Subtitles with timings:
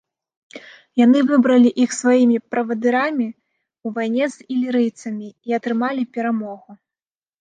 [1.01, 3.27] Яны выбралі іх сваімі правадырамі
[3.85, 6.71] ў вайне з ілірыйцамі і атрымалі перамогу.